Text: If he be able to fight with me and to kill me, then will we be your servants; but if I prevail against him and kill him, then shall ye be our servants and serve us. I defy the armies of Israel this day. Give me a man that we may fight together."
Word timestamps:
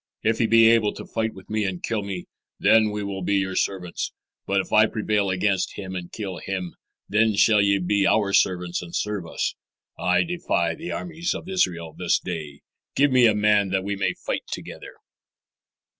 If 0.23 0.39
he 0.39 0.47
be 0.47 0.67
able 0.67 0.95
to 0.95 1.05
fight 1.05 1.35
with 1.35 1.47
me 1.47 1.63
and 1.63 1.79
to 1.83 1.87
kill 1.87 2.01
me, 2.01 2.25
then 2.59 2.89
will 2.89 3.19
we 3.19 3.23
be 3.23 3.35
your 3.35 3.55
servants; 3.55 4.11
but 4.47 4.59
if 4.59 4.73
I 4.73 4.87
prevail 4.87 5.29
against 5.29 5.73
him 5.75 5.95
and 5.95 6.11
kill 6.11 6.37
him, 6.37 6.73
then 7.07 7.35
shall 7.35 7.61
ye 7.61 7.77
be 7.77 8.07
our 8.07 8.33
servants 8.33 8.81
and 8.81 8.95
serve 8.95 9.27
us. 9.27 9.53
I 9.99 10.23
defy 10.23 10.73
the 10.73 10.91
armies 10.91 11.35
of 11.35 11.47
Israel 11.47 11.93
this 11.95 12.17
day. 12.17 12.61
Give 12.95 13.11
me 13.11 13.27
a 13.27 13.35
man 13.35 13.69
that 13.69 13.83
we 13.83 13.95
may 13.95 14.15
fight 14.15 14.47
together." 14.47 14.95